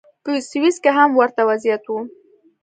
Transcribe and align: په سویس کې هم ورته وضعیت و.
په 0.23 0.31
سویس 0.49 0.77
کې 0.83 0.91
هم 0.97 1.09
ورته 1.19 1.41
وضعیت 1.49 1.83
و. 1.87 1.91